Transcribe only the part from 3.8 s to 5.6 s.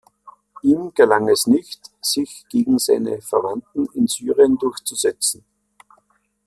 in Syrien durchzusetzen.